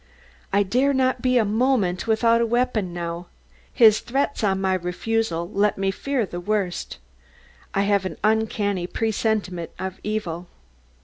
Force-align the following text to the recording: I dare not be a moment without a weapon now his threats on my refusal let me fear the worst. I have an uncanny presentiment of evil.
I 0.51 0.63
dare 0.63 0.95
not 0.95 1.21
be 1.21 1.37
a 1.37 1.45
moment 1.45 2.07
without 2.07 2.41
a 2.41 2.45
weapon 2.47 2.91
now 2.91 3.27
his 3.71 3.99
threats 3.99 4.43
on 4.43 4.59
my 4.59 4.73
refusal 4.73 5.47
let 5.47 5.77
me 5.77 5.91
fear 5.91 6.25
the 6.25 6.39
worst. 6.39 6.97
I 7.75 7.83
have 7.83 8.03
an 8.05 8.17
uncanny 8.23 8.87
presentiment 8.87 9.69
of 9.77 9.99
evil. 10.01 10.47